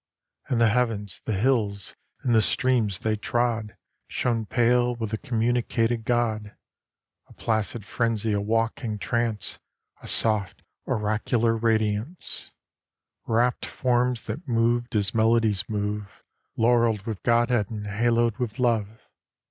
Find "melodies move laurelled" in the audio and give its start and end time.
15.13-17.03